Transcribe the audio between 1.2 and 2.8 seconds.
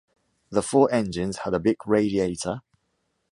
had a big radiator.